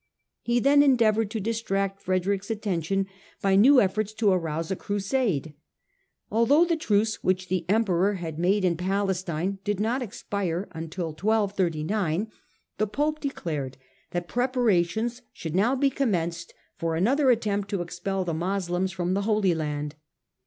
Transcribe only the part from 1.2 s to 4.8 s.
to distract Frederick's attention by new efforts to arouse a